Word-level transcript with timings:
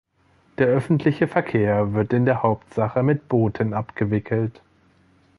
Der 0.57 0.67
örtliche 0.69 1.27
Verkehr 1.27 1.93
wird 1.93 2.11
in 2.11 2.25
der 2.25 2.41
Hauptsache 2.41 3.03
mit 3.03 3.27
Booten 3.29 3.75
abgewickelt. 3.75 4.63